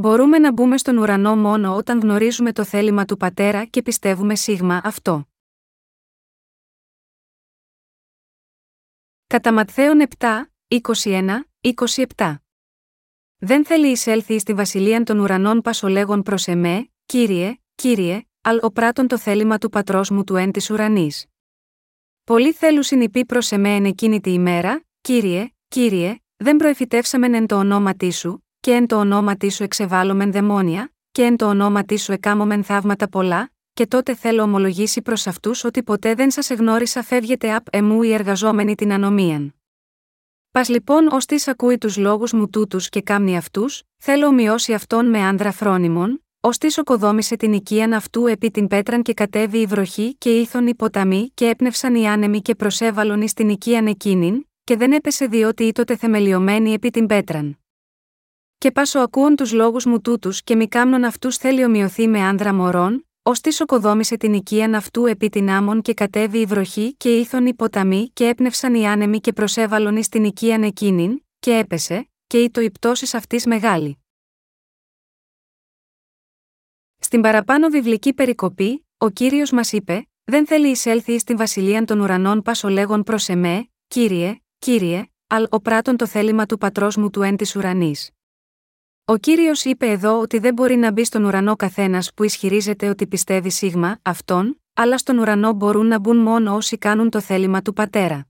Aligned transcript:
Μπορούμε 0.00 0.38
να 0.38 0.52
μπούμε 0.52 0.78
στον 0.78 0.96
ουρανό 0.96 1.36
μόνο 1.36 1.74
όταν 1.74 2.00
γνωρίζουμε 2.00 2.52
το 2.52 2.64
θέλημα 2.64 3.04
του 3.04 3.16
Πατέρα 3.16 3.64
και 3.64 3.82
πιστεύουμε 3.82 4.34
σίγμα 4.34 4.80
αυτό. 4.84 5.28
Κατά 9.26 9.52
Ματθαίον 9.52 10.02
7, 10.18 10.26
21, 10.80 11.40
27. 12.16 12.36
Δεν 13.36 13.64
θέλει 13.64 13.90
εισέλθει 13.90 14.38
στη 14.38 14.54
βασιλεία 14.54 15.02
των 15.02 15.18
ουρανών 15.18 15.60
πασολέγων 15.60 16.22
προς 16.22 16.46
εμέ, 16.46 16.90
κύριε, 17.06 17.56
κύριε, 17.74 18.26
αλ 18.40 18.58
ο 18.62 18.70
πράτον 18.70 19.06
το 19.06 19.18
θέλημα 19.18 19.58
του 19.58 19.68
πατρός 19.68 20.10
μου 20.10 20.24
του 20.24 20.36
εν 20.36 20.52
της 20.52 20.70
ουρανής. 20.70 21.26
Πολλοί 22.24 22.52
θέλουν 22.52 22.82
συνειπεί 22.82 23.24
προς 23.24 23.52
εμέ 23.52 23.74
εν 23.74 23.84
εκείνη 23.84 24.20
τη 24.20 24.32
ημέρα, 24.32 24.84
κύριε, 25.00 25.50
κύριε, 25.68 26.16
δεν 26.36 26.56
προεφητεύσαμεν 26.56 27.34
εν 27.34 27.46
το 27.46 27.56
ονόματί 27.56 28.10
σου, 28.10 28.45
και 28.66 28.72
εν 28.72 28.86
το 28.86 28.96
ονόματί 28.96 29.50
σου 29.50 29.62
εξεβάλλομεν 29.62 30.32
δαιμόνια, 30.32 30.92
και 31.12 31.22
εν 31.22 31.36
το 31.36 31.46
ονόματί 31.46 31.98
σου 31.98 32.12
εκάμωμεν 32.12 32.64
θαύματα 32.64 33.08
πολλά, 33.08 33.50
και 33.74 33.86
τότε 33.86 34.14
θέλω 34.14 34.42
ομολογήσει 34.42 35.02
προς 35.02 35.26
αυτούς 35.26 35.64
ότι 35.64 35.82
ποτέ 35.82 36.14
δεν 36.14 36.30
σας 36.30 36.50
εγνώρισα 36.50 37.02
φεύγετε 37.02 37.54
απ' 37.54 37.66
εμού 37.70 38.02
οι 38.02 38.12
εργαζόμενοι 38.12 38.74
την 38.74 38.92
ανομίαν. 38.92 39.54
Πας 40.50 40.68
λοιπόν 40.68 41.06
ως 41.06 41.26
τη 41.26 41.44
ακούει 41.46 41.78
τους 41.78 41.96
λόγους 41.96 42.32
μου 42.32 42.48
τούτους 42.48 42.88
και 42.88 43.02
κάμνει 43.02 43.36
αυτούς, 43.36 43.82
θέλω 43.98 44.26
ομοιώσει 44.26 44.72
αυτόν 44.72 45.06
με 45.06 45.18
άνδρα 45.18 45.52
φρόνιμον, 45.52 46.24
ως 46.40 46.58
τη 46.58 46.80
οκοδόμησε 46.80 47.36
την 47.36 47.52
οικίαν 47.52 47.92
αυτού 47.92 48.26
επί 48.26 48.50
την 48.50 48.66
πέτραν 48.66 49.02
και 49.02 49.14
κατέβει 49.14 49.58
η 49.58 49.66
βροχή 49.66 50.14
και 50.18 50.30
ήθον 50.30 50.66
οι 50.66 50.74
ποταμοί 50.74 51.30
και 51.34 51.48
έπνευσαν 51.48 51.94
οι 51.94 52.08
άνεμοι 52.08 52.42
και 52.42 52.54
προσέβαλον 52.54 53.20
εις 53.20 53.32
την 53.32 53.48
οικίαν 53.48 53.86
εκείνην, 53.86 54.46
και 54.64 54.76
δεν 54.76 54.92
έπεσε 54.92 55.26
διότι 55.26 55.64
ήτοτε 55.64 55.96
θεμελιωμένη 55.96 56.72
επί 56.72 56.90
την 56.90 57.06
πέτραν. 57.06 57.58
Και 58.58 58.70
πάσο 58.72 58.98
ακούων 58.98 59.36
τους 59.36 59.52
λόγους 59.52 59.84
μου 59.84 60.00
τούτους 60.00 60.42
και 60.42 60.56
μη 60.56 60.68
κάμνων 60.68 61.04
αυτούς 61.04 61.36
θέλει 61.36 61.64
ομοιωθεί 61.64 62.08
με 62.08 62.20
άνδρα 62.20 62.54
μωρών, 62.54 63.06
ως 63.22 63.40
τη 63.40 63.62
οκοδόμησε 63.62 64.16
την 64.16 64.32
οικίαν 64.32 64.74
αυτού 64.74 65.06
επί 65.06 65.28
την 65.28 65.50
άμμον 65.50 65.82
και 65.82 65.94
κατέβει 65.94 66.38
η 66.38 66.44
βροχή 66.44 66.94
και 66.94 67.16
ήθον 67.16 67.46
οι 67.46 67.54
ποταμοί 67.54 68.10
και 68.12 68.28
έπνευσαν 68.28 68.74
οι 68.74 68.86
άνεμοι 68.86 69.20
και 69.20 69.32
προσέβαλον 69.32 69.96
εις 69.96 70.08
την 70.08 70.24
οικίαν 70.24 70.62
εκείνην, 70.62 71.24
και 71.38 71.56
έπεσε, 71.56 72.10
και 72.26 72.38
ήτο 72.38 72.60
η 72.60 72.70
πτώση 72.70 73.16
αυτής 73.16 73.46
μεγάλη. 73.46 73.98
Στην 76.98 77.20
παραπάνω 77.20 77.68
βιβλική 77.68 78.14
περικοπή, 78.14 78.86
ο 78.98 79.10
κύριος 79.10 79.50
μας 79.50 79.72
είπε: 79.72 80.08
Δεν 80.24 80.46
θέλει 80.46 80.68
εισέλθει 80.68 81.18
στην 81.18 81.36
βασιλεία 81.36 81.84
των 81.84 82.00
ουρανών 82.00 82.42
πασολέγων 82.42 83.02
προς 83.02 83.28
εμέ, 83.28 83.68
κύριε, 83.88 84.40
κύριε, 84.58 85.06
αλ 85.26 85.46
ο 85.50 85.60
πράτον 85.60 85.96
το 85.96 86.06
θέλημα 86.06 86.46
του 86.46 86.58
πατρός 86.58 86.96
μου 86.96 87.10
του 87.10 87.22
εν 87.22 87.36
της 87.36 87.56
ουρανής. 87.56 88.10
Ο 89.08 89.16
κύριος 89.16 89.64
είπε 89.64 89.90
εδώ 89.90 90.20
ότι 90.20 90.38
δεν 90.38 90.54
μπορεί 90.54 90.76
να 90.76 90.92
μπει 90.92 91.04
στον 91.04 91.24
ουρανό 91.24 91.56
καθένας 91.56 92.14
που 92.14 92.24
ισχυρίζεται 92.24 92.88
ότι 92.88 93.06
πιστεύει 93.06 93.50
σίγμα, 93.50 93.98
αυτόν, 94.02 94.60
αλλά 94.74 94.98
στον 94.98 95.18
ουρανό 95.18 95.52
μπορούν 95.52 95.86
να 95.86 95.98
μπουν 95.98 96.16
μόνο 96.16 96.54
όσοι 96.54 96.78
κάνουν 96.78 97.10
το 97.10 97.20
θέλημα 97.20 97.62
του 97.62 97.72
πατέρα. 97.72 98.26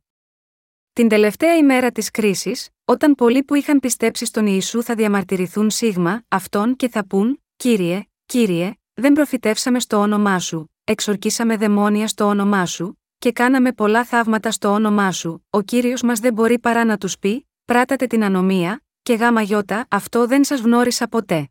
Την 0.92 1.08
τελευταία 1.08 1.56
ημέρα 1.56 1.90
της 1.90 2.10
κρίσης, 2.10 2.68
όταν 2.84 3.14
πολλοί 3.14 3.42
που 3.42 3.54
είχαν 3.54 3.80
πιστέψει 3.80 4.24
στον 4.24 4.46
Ιησού 4.46 4.82
θα 4.82 4.94
διαμαρτυρηθούν 4.94 5.70
σίγμα, 5.70 6.22
αυτόν 6.28 6.76
και 6.76 6.88
θα 6.88 7.06
πούν: 7.06 7.42
Κύριε, 7.56 8.02
κύριε, 8.26 8.72
δεν 8.94 9.12
προφητεύσαμε 9.12 9.80
στο 9.80 9.96
όνομά 9.96 10.38
σου, 10.38 10.72
εξορκίσαμε 10.84 11.56
δαιμόνια 11.56 12.08
στο 12.08 12.24
όνομά 12.24 12.66
σου, 12.66 13.00
και 13.18 13.32
κάναμε 13.32 13.72
πολλά 13.72 14.04
θαύματα 14.04 14.50
στο 14.50 14.68
όνομά 14.68 15.12
σου, 15.12 15.46
ο 15.50 15.62
κύριος 15.62 16.02
μας 16.02 16.20
δεν 16.20 16.32
μπορεί 16.32 16.58
παρά 16.58 16.84
να 16.84 16.98
τους 16.98 17.18
πει: 17.18 17.48
Πράτατε 17.64 18.06
την 18.06 18.24
ανομία, 18.24 18.85
και 19.06 19.14
γάμα 19.14 19.42
γιώτα, 19.42 19.86
αυτό 19.90 20.26
δεν 20.26 20.44
σας 20.44 20.60
γνώρισα 20.60 21.08
ποτέ. 21.08 21.48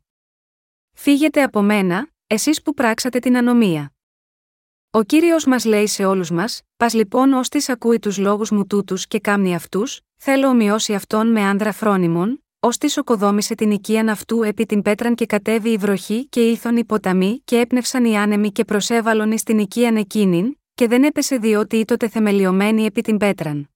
Φύγετε 0.94 1.44
από 1.44 1.61
μένα, 1.61 2.09
εσείς 2.28 2.61
που 2.61 2.73
πράξατε 2.73 3.20
την 3.20 3.38
ανομία. 3.38 3.94
Ο 4.92 5.03
κύριος 5.03 5.45
μας 5.45 5.66
λέει 5.66 5.88
σε 5.88 6.05
όλους 6.05 6.32
μας: 6.32 6.61
Πας 6.77 6.93
λοιπόν 6.93 7.33
ως 7.33 7.49
τη 7.49 7.66
ακούει 7.67 7.99
τους 7.99 8.17
λόγους 8.17 8.52
μου 8.52 8.67
τούτους 8.67 9.08
και 9.08 9.20
κάμνει 9.20 9.55
αυτούς, 9.55 10.02
θέλω 10.16 10.48
ομοιώσει 10.48 10.93
αυτόν 10.93 11.32
με 11.32 11.42
άνδρα 11.42 11.71
φρόνιμον, 11.71 12.43
ως 12.60 12.77
τη 12.77 12.99
οκοδόμησε 12.99 13.55
την 13.55 13.72
οικίαν 13.72 14.10
αυτού 14.10 14.43
επί 14.43 14.66
την 14.66 14.82
πέτραν 14.82 15.16
και 15.16 15.26
κατέβει 15.26 15.70
η 15.70 15.77
βροχή 15.77 16.27
και 16.27 16.49
ήθον 16.49 16.77
οι 16.77 16.86
ποταμοί 16.86 17.42
και 17.45 17.60
έπνευσαν 17.60 18.05
οι 18.05 18.17
άνεμοι 18.17 18.52
και 18.52 18.66
προσέβαλον 18.66 19.32
εις 19.32 19.43
την 19.43 19.60
οικίαν 19.60 19.95
εκείνην, 19.95 20.58
και 20.73 20.87
δεν 20.87 21.04
έπεσε 21.04 21.37
διότι 21.37 21.77
ήτοτε 21.77 22.08
θεμελιωμένη 22.08 22.86
επί 22.86 23.02
την 23.02 23.17
πέτραν. 23.17 23.70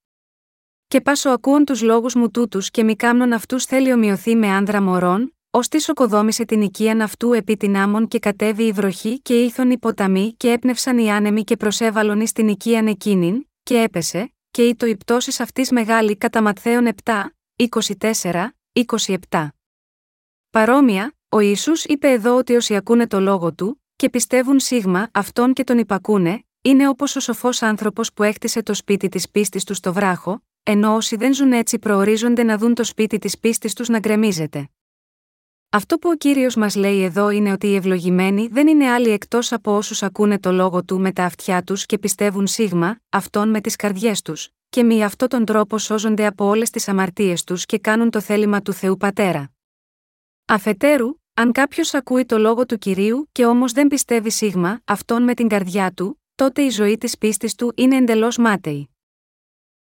Και 0.89 1.01
πάσο 1.01 1.29
ακούων 1.29 1.65
τους 1.65 1.81
λόγους 1.81 2.15
μου 2.15 2.31
τούτους 2.31 2.71
και 2.71 2.83
μη 2.83 2.95
κάμνων 2.95 3.33
αυτούς 3.33 3.65
θέλει 3.65 3.93
ομοιωθεί 3.93 4.35
με 4.35 4.47
άνδρα 4.47 4.81
μωρών, 4.81 5.35
ως 5.49 5.67
τη 5.67 5.85
οκοδόμησε 5.89 6.45
την 6.45 6.61
οικίαν 6.61 7.01
αυτού 7.01 7.33
επί 7.33 7.57
την 7.57 7.77
άμμον 7.77 8.07
και 8.07 8.19
κατέβει 8.19 8.63
η 8.63 8.71
βροχή 8.71 9.19
και 9.21 9.43
ήθον 9.43 9.71
οι 9.71 9.77
ποταμοί 9.77 10.33
και 10.37 10.51
έπνευσαν 10.51 10.97
οι 10.97 11.11
άνεμοι 11.11 11.43
και 11.43 11.57
προσέβαλον 11.57 12.19
εις 12.19 12.31
την 12.31 12.47
οικίαν 12.47 12.87
εκείνην, 12.87 13.47
και 13.63 13.81
έπεσε, 13.81 14.33
και 14.51 14.63
ήτο 14.63 14.85
η 14.85 14.97
πτώσης 14.97 15.39
αυτής 15.39 15.71
μεγάλη 15.71 16.17
κατά 16.17 16.41
Ματθαίων 16.41 16.89
7, 17.03 17.11
24, 18.21 18.47
27. 19.29 19.47
Παρόμοια, 20.49 21.13
ο 21.29 21.39
Ισού 21.39 21.71
είπε 21.85 22.11
εδώ 22.11 22.35
ότι 22.37 22.55
όσοι 22.55 22.75
ακούνε 22.75 23.07
το 23.07 23.19
λόγο 23.19 23.53
του, 23.53 23.83
και 23.95 24.09
πιστεύουν 24.09 24.59
σίγμα 24.59 25.09
αυτόν 25.13 25.53
και 25.53 25.63
τον 25.63 25.77
υπακούνε, 25.77 26.43
είναι 26.61 26.87
όπως 26.87 27.15
ο 27.15 27.19
σοφός 27.19 27.61
άνθρωπος 27.61 28.13
που 28.13 28.23
έκτισε 28.23 28.63
το 28.63 28.73
σπίτι 28.73 29.07
της 29.07 29.29
πίστης 29.29 29.63
του 29.63 29.73
στο 29.73 29.93
βράχο, 29.93 30.41
ενώ 30.63 30.95
όσοι 30.95 31.15
δεν 31.15 31.33
ζουν 31.33 31.51
έτσι 31.51 31.79
προορίζονται 31.79 32.43
να 32.43 32.57
δουν 32.57 32.73
το 32.73 32.83
σπίτι 32.83 33.17
της 33.17 33.39
πίστης 33.39 33.73
τους 33.73 33.87
να 33.87 33.99
γκρεμίζεται. 33.99 34.69
Αυτό 35.71 35.97
που 35.97 36.09
ο 36.09 36.15
κύριος 36.15 36.55
μας 36.55 36.75
λέει 36.75 37.03
εδώ 37.03 37.29
είναι 37.29 37.51
ότι 37.51 37.67
οι 37.67 37.75
ευλογημένοι 37.75 38.47
δεν 38.47 38.67
είναι 38.67 38.89
άλλοι 38.89 39.09
εκτός 39.09 39.51
από 39.51 39.75
όσους 39.75 40.03
ακούνε 40.03 40.39
το 40.39 40.51
λόγο 40.51 40.83
του 40.83 40.99
με 40.99 41.11
τα 41.11 41.23
αυτιά 41.23 41.63
τους 41.63 41.85
και 41.85 41.97
πιστεύουν 41.97 42.47
σίγμα, 42.47 42.99
αυτόν 43.09 43.49
με 43.49 43.61
τις 43.61 43.75
καρδιές 43.75 44.21
τους, 44.21 44.49
και 44.69 44.83
με 44.83 45.03
αυτόν 45.03 45.27
τον 45.27 45.45
τρόπο 45.45 45.77
σώζονται 45.77 46.25
από 46.25 46.45
όλες 46.45 46.69
τις 46.69 46.87
αμαρτίες 46.87 47.43
τους 47.43 47.65
και 47.65 47.79
κάνουν 47.79 48.09
το 48.09 48.21
θέλημα 48.21 48.61
του 48.61 48.73
Θεού 48.73 48.97
Πατέρα. 48.97 49.51
Αφετέρου, 50.45 51.13
αν 51.33 51.51
κάποιος 51.51 51.93
ακούει 51.93 52.25
το 52.25 52.37
λόγο 52.37 52.65
του 52.65 52.77
κυρίου 52.77 53.29
και 53.31 53.45
όμως 53.45 53.71
δεν 53.71 53.87
πιστεύει 53.87 54.29
σίγμα, 54.29 54.81
αυτόν 54.85 55.23
με 55.23 55.33
την 55.33 55.47
καρδιά 55.47 55.91
του, 55.91 56.21
τότε 56.35 56.61
η 56.61 56.69
ζωή 56.69 56.97
της 56.97 57.17
πίστης 57.17 57.55
του 57.55 57.73
είναι 57.75 57.95
εντελώς 57.95 58.37
μάταιη. 58.37 58.89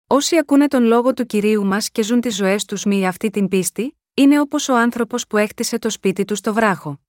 Όσοι 0.08 0.36
ακούνε 0.36 0.68
τον 0.68 0.84
λόγο 0.84 1.14
του 1.14 1.26
κυρίου 1.26 1.64
μας 1.64 1.90
και 1.90 2.02
ζουν 2.02 2.20
τις 2.20 2.36
ζωές 2.36 2.64
τους 2.64 2.84
με 2.84 3.06
αυτή 3.06 3.30
την 3.30 3.48
πίστη, 3.48 3.98
είναι 4.14 4.40
όπως 4.40 4.68
ο 4.68 4.76
άνθρωπος 4.76 5.26
που 5.26 5.36
έκτισε 5.36 5.78
το 5.78 5.90
σπίτι 5.90 6.24
του 6.24 6.34
στο 6.34 6.54
βράχο. 6.54 7.00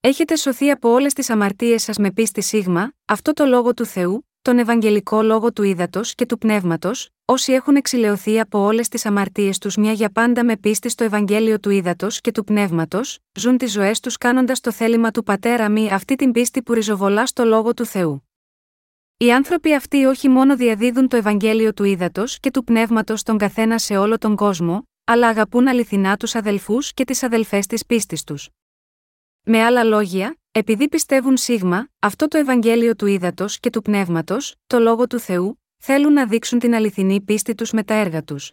Έχετε 0.00 0.36
σωθεί 0.36 0.70
από 0.70 0.88
όλες 0.90 1.12
τις 1.12 1.30
αμαρτίες 1.30 1.82
σας 1.82 1.96
με 1.96 2.10
πίστη 2.10 2.40
σίγμα, 2.40 2.92
αυτό 3.04 3.32
το 3.32 3.44
λόγο 3.44 3.74
του 3.74 3.84
Θεού, 3.84 4.28
τον 4.42 4.58
Ευαγγελικό 4.58 5.22
λόγο 5.22 5.52
του 5.52 5.62
ύδατος 5.62 6.14
και 6.14 6.26
του 6.26 6.38
πνεύματος, 6.38 7.08
όσοι 7.24 7.52
έχουν 7.52 7.76
εξηλαιωθεί 7.76 8.40
από 8.40 8.58
όλες 8.58 8.88
τις 8.88 9.06
αμαρτίες 9.06 9.58
τους 9.58 9.76
μια 9.76 9.92
για 9.92 10.10
πάντα 10.10 10.44
με 10.44 10.56
πίστη 10.56 10.88
στο 10.88 11.04
Ευαγγέλιο 11.04 11.60
του 11.60 11.70
ύδατος 11.70 12.20
και 12.20 12.32
του 12.32 12.44
πνεύματος, 12.44 13.18
ζουν 13.38 13.56
τις 13.56 13.72
ζωές 13.72 14.00
τους 14.00 14.16
κάνοντας 14.16 14.60
το 14.60 14.72
θέλημα 14.72 15.10
του 15.10 15.22
πατέρα 15.22 15.68
μη 15.68 15.92
αυτή 15.92 16.14
την 16.14 16.32
πίστη 16.32 16.62
που 16.62 16.72
ριζοβολά 16.72 17.26
στο 17.26 17.44
λόγο 17.44 17.74
του 17.74 17.84
Θεού. 17.84 18.26
Οι 19.22 19.32
άνθρωποι 19.32 19.74
αυτοί 19.74 20.04
όχι 20.04 20.28
μόνο 20.28 20.56
διαδίδουν 20.56 21.08
το 21.08 21.16
Ευαγγέλιο 21.16 21.72
του 21.72 21.84
ύδατο 21.84 22.24
και 22.40 22.50
του 22.50 22.64
πνεύματος 22.64 23.20
στον 23.20 23.38
καθένα 23.38 23.78
σε 23.78 23.96
όλο 23.96 24.18
τον 24.18 24.36
κόσμο, 24.36 24.88
αλλά 25.04 25.28
αγαπούν 25.28 25.68
αληθινά 25.68 26.16
τους 26.16 26.34
αδελφούς 26.34 26.92
και 26.92 27.04
τις 27.04 27.22
αδελφές 27.22 27.66
της 27.66 27.86
πίστης 27.86 28.24
τους. 28.24 28.48
Με 29.42 29.62
άλλα 29.62 29.84
λόγια, 29.84 30.36
επειδή 30.52 30.88
πιστεύουν 30.88 31.36
σίγμα, 31.36 31.88
αυτό 31.98 32.28
το 32.28 32.38
Ευαγγέλιο 32.38 32.96
του 32.96 33.06
ύδατο 33.06 33.44
και 33.60 33.70
του 33.70 33.82
πνεύματος, 33.82 34.54
το 34.66 34.78
λόγο 34.78 35.06
του 35.06 35.18
Θεού, 35.18 35.62
θέλουν 35.76 36.12
να 36.12 36.26
δείξουν 36.26 36.58
την 36.58 36.74
αληθινή 36.74 37.20
πίστη 37.20 37.54
τους 37.54 37.70
με 37.70 37.84
τα 37.84 37.94
έργα 37.94 38.22
τους. 38.22 38.52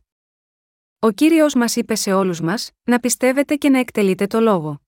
Ο 1.00 1.12
κύριος 1.12 1.54
μας 1.54 1.76
είπε 1.76 1.96
σε 1.96 2.14
όλους 2.14 2.42
μας, 2.42 2.72
να 2.84 3.00
πιστεύετε 3.00 3.56
και 3.56 3.70
να 3.70 3.80
εκτελείτε 3.80 4.28
το 4.28 4.40
λόγο. 4.40 4.82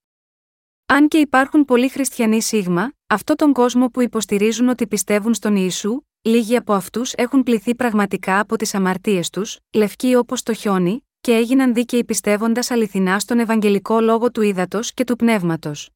Αν 0.94 1.08
και 1.08 1.18
υπάρχουν 1.18 1.66
πολλοί 1.66 1.90
χριστιανοί 1.90 2.42
σίγμα, 2.42 2.92
αυτό 3.08 3.36
τον 3.36 3.54
κόσμο 3.54 3.88
που 3.88 4.02
υποστηρίζουν 4.02 4.70
ότι 4.70 4.88
πιστεύουν 4.88 5.34
στον 5.34 5.56
Ιησού, 5.56 6.02
λίγοι 6.22 6.56
από 6.56 6.74
αυτούς 6.74 7.14
έχουν 7.14 7.44
πληθεί 7.44 7.76
πραγματικά 7.76 8.40
από 8.40 8.56
τις 8.56 8.74
αμαρτίες 8.74 9.30
τους, 9.30 9.58
λευκοί 9.74 10.16
όπως 10.16 10.44
το 10.44 10.54
χιόνι, 10.54 11.08
και 11.22 11.32
έγιναν 11.32 11.74
δίκαιοι 11.74 12.04
πιστεύοντας 12.04 12.72
αληθινά 12.72 13.20
στον 13.20 13.40
Ευαγγελικό 13.40 14.00
λόγο 14.00 14.32
του 14.32 14.42
ύδατο 14.42 14.80
και 14.94 15.04
του 15.04 15.16
πνεύματος. 15.16 15.90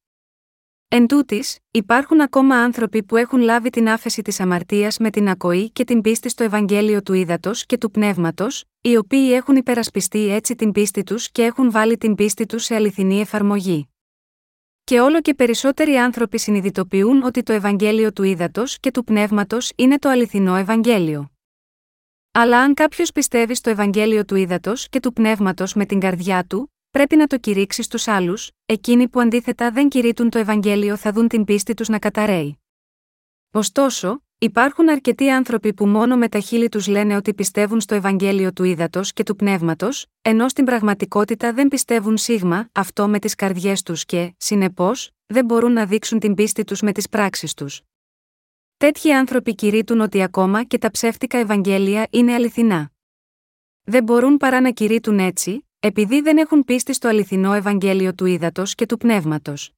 Εν 0.88 1.06
τούτης, 1.06 1.58
υπάρχουν 1.70 2.20
ακόμα 2.20 2.56
άνθρωποι 2.56 3.02
που 3.02 3.16
έχουν 3.16 3.40
λάβει 3.40 3.70
την 3.70 3.88
άφεση 3.88 4.22
της 4.22 4.40
αμαρτίας 4.40 4.98
με 4.98 5.10
την 5.10 5.28
ακοή 5.28 5.70
και 5.70 5.84
την 5.84 6.00
πίστη 6.00 6.28
στο 6.28 6.44
Ευαγγέλιο 6.44 7.02
του 7.02 7.12
ύδατο 7.12 7.50
και 7.66 7.78
του 7.78 7.90
πνεύματος, 7.90 8.64
οι 8.80 8.96
οποίοι 8.96 9.30
έχουν 9.32 9.56
υπερασπιστεί 9.56 10.28
έτσι 10.28 10.54
την 10.54 10.72
πίστη 10.72 11.02
τους 11.02 11.30
και 11.30 11.42
έχουν 11.42 11.70
βάλει 11.70 11.96
την 11.96 12.14
πίστη 12.14 12.46
τους 12.46 12.64
σε 12.64 12.74
αληθινή 12.74 13.20
εφαρμογή. 13.20 13.88
Και 14.90 15.00
όλο 15.00 15.20
και 15.20 15.34
περισσότεροι 15.34 15.96
άνθρωποι 15.96 16.38
συνειδητοποιούν 16.38 17.22
ότι 17.22 17.42
το 17.42 17.52
Ευαγγέλιο 17.52 18.12
του 18.12 18.22
ύδατο 18.22 18.62
και 18.80 18.90
του 18.90 19.04
πνεύματος 19.04 19.72
είναι 19.76 19.98
το 19.98 20.08
αληθινό 20.08 20.56
Ευαγγέλιο. 20.56 21.30
Αλλά 22.32 22.60
αν 22.60 22.74
κάποιος 22.74 23.12
πιστεύει 23.12 23.54
στο 23.54 23.70
Ευαγγέλιο 23.70 24.24
του 24.24 24.34
ύδατο 24.34 24.72
και 24.90 25.00
του 25.00 25.12
πνεύματος 25.12 25.74
με 25.74 25.86
την 25.86 26.00
καρδιά 26.00 26.44
του, 26.44 26.72
πρέπει 26.90 27.16
να 27.16 27.26
το 27.26 27.38
κηρύξει 27.38 27.82
στους 27.82 28.08
άλλους, 28.08 28.50
εκείνοι 28.66 29.08
που 29.08 29.20
αντίθετα 29.20 29.70
δεν 29.70 29.88
κηρύττουν 29.88 30.30
το 30.30 30.38
Ευαγγέλιο 30.38 30.96
θα 30.96 31.12
δουν 31.12 31.28
την 31.28 31.44
πίστη 31.44 31.74
τους 31.74 31.88
να 31.88 31.98
καταραίει. 31.98 32.58
Ωστόσο, 33.50 34.25
υπάρχουν 34.38 34.88
αρκετοί 34.88 35.30
άνθρωποι 35.30 35.74
που 35.74 35.86
μόνο 35.86 36.16
με 36.16 36.28
τα 36.28 36.38
χείλη 36.38 36.68
τους 36.68 36.86
λένε 36.86 37.16
ότι 37.16 37.34
πιστεύουν 37.34 37.80
στο 37.80 37.94
Ευαγγέλιο 37.94 38.52
του 38.52 38.64
ύδατο 38.64 39.00
και 39.04 39.22
του 39.22 39.36
πνεύματος, 39.36 40.06
ενώ 40.22 40.48
στην 40.48 40.64
πραγματικότητα 40.64 41.52
δεν 41.52 41.68
πιστεύουν 41.68 42.16
σίγμα 42.16 42.68
αυτό 42.72 43.08
με 43.08 43.18
τις 43.18 43.34
καρδιές 43.34 43.82
τους 43.82 44.04
και, 44.04 44.34
συνεπώς, 44.36 45.10
δεν 45.26 45.44
μπορούν 45.44 45.72
να 45.72 45.86
δείξουν 45.86 46.18
την 46.18 46.34
πίστη 46.34 46.64
τους 46.64 46.80
με 46.80 46.92
τις 46.92 47.08
πράξεις 47.08 47.54
τους. 47.54 47.82
Τέτοιοι 48.76 49.12
άνθρωποι 49.12 49.54
κηρύττουν 49.54 50.00
ότι 50.00 50.22
ακόμα 50.22 50.64
και 50.64 50.78
τα 50.78 50.90
ψεύτικα 50.90 51.38
Ευαγγέλια 51.38 52.06
είναι 52.10 52.34
αληθινά. 52.34 52.90
Δεν 53.82 54.02
μπορούν 54.02 54.36
παρά 54.36 54.60
να 54.60 54.70
κηρύττουν 54.70 55.18
έτσι, 55.18 55.68
επειδή 55.80 56.20
δεν 56.20 56.36
έχουν 56.38 56.64
πίστη 56.64 56.92
στο 56.92 57.08
αληθινό 57.08 57.52
Ευαγγέλιο 57.52 58.14
του 58.14 58.26
ύδατο 58.26 58.62
και 58.66 58.86
του 58.86 58.96
πνεύματος. 58.96 59.75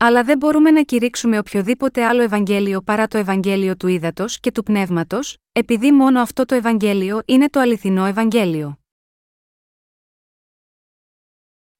Αλλά 0.00 0.24
δεν 0.24 0.38
μπορούμε 0.38 0.70
να 0.70 0.82
κηρύξουμε 0.82 1.38
οποιοδήποτε 1.38 2.04
άλλο 2.04 2.22
Ευαγγέλιο 2.22 2.82
παρά 2.82 3.06
το 3.06 3.18
Ευαγγέλιο 3.18 3.76
του 3.76 3.86
ύδατο 3.86 4.24
και 4.40 4.52
του 4.52 4.62
πνεύματος, 4.62 5.36
επειδή 5.52 5.92
μόνο 5.92 6.20
αυτό 6.20 6.44
το 6.44 6.54
Ευαγγέλιο 6.54 7.22
είναι 7.26 7.48
το 7.48 7.60
αληθινό 7.60 8.04
Ευαγγέλιο. 8.04 8.78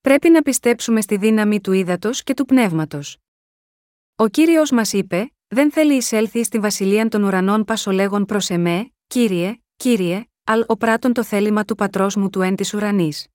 Πρέπει 0.01 0.31
να 0.31 0.43
πιστέψουμε 0.43 1.01
στη 1.01 1.17
δύναμη 1.17 1.61
του 1.61 1.73
ύδατο 1.73 2.11
και 2.13 2.35
του 2.35 2.45
πνεύματος. 2.45 3.19
Ο 4.17 4.29
κύριος 4.29 4.71
μας 4.71 4.93
είπε: 4.93 5.33
Δεν 5.49 5.73
θέλει 5.73 5.95
εισέλθει 5.97 6.45
στη 6.45 6.59
βασιλεία 6.59 7.09
των 7.09 7.23
ουρανών 7.23 7.65
πασολέγων 7.65 8.25
προς 8.25 8.51
εμέ, 8.51 8.93
κύριε, 9.07 9.61
κύριε, 9.77 10.25
αλ 10.45 10.65
ο 10.67 10.77
πράτων 10.77 11.13
το 11.13 11.25
θέλημα 11.25 11.65
του 11.65 11.75
πατρός 11.75 12.17
μου 12.17 12.31
του 12.31 12.41
εν 12.41 12.57
της 12.57 12.75
ουρανής. 12.75 13.27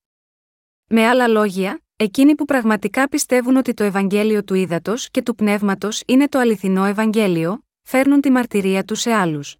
Με 0.86 1.06
άλλα 1.06 1.28
λόγια, 1.28 1.83
εκείνοι 1.96 2.34
που 2.34 2.44
πραγματικά 2.44 3.08
πιστεύουν 3.08 3.56
ότι 3.56 3.74
το 3.74 3.84
Ευαγγέλιο 3.84 4.44
του 4.44 4.54
ύδατο 4.54 4.94
και 5.10 5.22
του 5.22 5.34
πνεύματος 5.34 6.02
είναι 6.06 6.28
το 6.28 6.38
αληθινό 6.38 6.84
Ευαγγέλιο, 6.84 7.64
φέρνουν 7.82 8.20
τη 8.20 8.30
μαρτυρία 8.30 8.84
τους 8.84 9.00
σε 9.00 9.12
άλλους. 9.12 9.56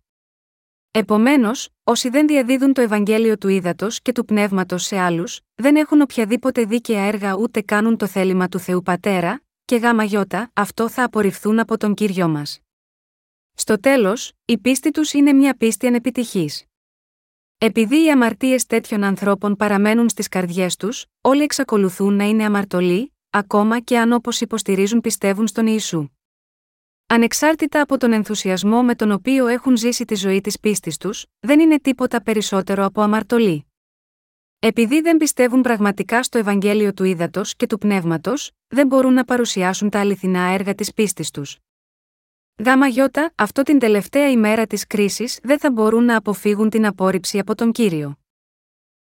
Επομένως, 0.91 1.69
όσοι 1.85 2.09
δεν 2.09 2.27
διαδίδουν 2.27 2.73
το 2.73 2.81
Ευαγγέλιο 2.81 3.39
του 3.39 3.49
ύδατο 3.49 3.87
και 4.03 4.13
του 4.13 4.25
πνεύματος 4.25 4.85
σε 4.85 4.99
άλλους, 4.99 5.41
δεν 5.55 5.77
έχουν 5.77 6.01
οποιαδήποτε 6.01 6.65
δίκαια 6.65 7.03
έργα 7.03 7.35
ούτε 7.35 7.61
κάνουν 7.61 7.97
το 7.97 8.07
θέλημα 8.07 8.49
του 8.49 8.59
Θεού 8.59 8.83
Πατέρα, 8.83 9.43
και 9.65 9.77
γάμα 9.77 10.05
γιώτα, 10.05 10.51
αυτό 10.53 10.89
θα 10.89 11.05
απορριφθούν 11.05 11.59
από 11.59 11.77
τον 11.77 11.95
κύριο 11.95 12.29
μας. 12.29 12.61
Στο 13.55 13.81
τέλος, 13.81 14.33
η 14.45 14.59
πίστη 14.59 14.91
τους 14.91 15.13
είναι 15.13 15.33
μια 15.33 15.57
πίστη 15.57 15.87
ανεπιτυχής. 15.87 16.65
Επειδή 17.66 18.05
οι 18.05 18.11
αμαρτίες 18.11 18.66
τέτοιων 18.66 19.05
ανθρώπων 19.05 19.56
παραμένουν 19.56 20.08
στις 20.08 20.28
καρδιές 20.28 20.76
τους, 20.76 21.06
όλοι 21.20 21.43
εξακολουθούν 21.43 22.14
να 22.14 22.25
είναι 22.25 22.44
αμαρτωλοί, 22.44 23.12
ακόμα 23.31 23.81
και 23.81 23.99
αν 23.99 24.12
όπως 24.12 24.40
υποστηρίζουν 24.40 25.00
πιστεύουν 25.00 25.46
στον 25.46 25.66
Ιησού. 25.66 26.08
Ανεξάρτητα 27.06 27.81
από 27.81 27.99
τον 27.99 28.12
ενθουσιασμό 28.12 28.82
με 28.82 28.94
τον 28.94 29.11
οποίο 29.11 29.46
έχουν 29.46 29.76
ζήσει 29.76 30.05
τη 30.05 30.14
ζωή 30.14 30.40
της 30.40 30.61
πίστης 30.61 30.96
τους, 30.96 31.26
δεν 31.40 31.61
είναι 31.61 31.81
τίποτα 31.81 32.22
περισσότερο 32.22 32.84
από 32.84 33.00
αμαρτωλοί. 33.00 33.66
Επειδή 34.58 35.00
δεν 35.00 35.16
πιστεύουν 35.16 35.61
πραγματικά 35.61 36.22
στο 36.22 36.38
Ευαγγέλιο 36.38 36.93
του 36.94 37.05
Ήδατος 37.05 37.56
και 37.56 37.66
του 37.66 37.78
Πνεύματος, 37.78 38.50
δεν 38.66 38.87
μπορούν 38.87 39.12
να 39.12 39.25
παρουσιάσουν 39.25 39.90
τα 39.90 40.00
αληθινά 40.00 40.40
έργα 40.40 40.75
της 40.75 40.93
πίστης 40.93 41.31
τους. 41.31 41.58
Γάμα 42.59 42.87
γιώτα, 42.87 43.33
αυτό 43.35 43.62
την 43.62 43.79
τελευταία 43.79 44.31
ημέρα 44.31 44.67
της 44.67 44.87
κρίσης 44.87 45.39
δεν 45.43 45.59
θα 45.59 45.71
μπορούν 45.71 46.05
να 46.05 46.17
αποφύγουν 46.17 46.71
την 46.71 46.87
απόρριψη 46.87 47.39
από 47.39 47.55
τον 47.55 47.73
κύριο. 47.73 48.19